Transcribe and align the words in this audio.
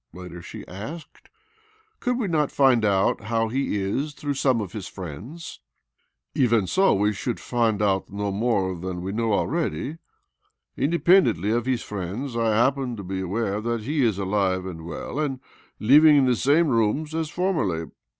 later 0.13 0.41
she 0.41 0.67
asked. 0.67 1.29
"Could 1.99 2.17
we 2.17 2.27
not 2.27 2.49
find 2.51 2.83
out 2.83 3.25
how 3.25 3.49
he 3.49 3.79
is 3.79 4.15
through 4.15 4.33
some 4.33 4.59
of 4.59 4.71
his 4.73 4.87
friends? 4.87 5.59
""Even 6.33 6.65
so, 6.65 6.91
we 6.95 7.13
should 7.13 7.39
find 7.39 7.83
out 7.83 8.09
no 8.11 8.31
more 8.31 8.73
than 8.75 9.03
we 9.03 9.11
know 9.11 9.31
already. 9.31 9.99
Independently 10.75 11.51
of 11.51 11.65
2б6 11.65 11.65
OBLOMOV 11.65 11.65
his 11.67 11.83
frienids, 11.83 12.35
I 12.43 12.49
happen, 12.55 12.95
to 12.95 13.03
be 13.03 13.21
aware 13.21 13.61
that 13.61 13.81
he 13.83 14.03
is 14.03 14.17
alive 14.17 14.65
and 14.65 14.87
well, 14.87 15.19
and 15.19 15.39
living, 15.79 16.15
in 16.17 16.25
the 16.25 16.35
same 16.35 16.69
rooms 16.69 17.13
as 17.13 17.29
formerly. 17.29 17.85